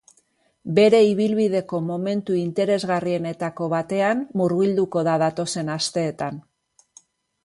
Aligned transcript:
Bere 0.77 0.99
ibilbideko 1.07 1.81
momentu 1.89 2.37
interesgarrienetako 2.39 3.67
batean 3.73 4.23
murgilduko 4.43 5.05
da 5.09 5.19
datozen 5.25 5.71
asteetan. 5.75 6.41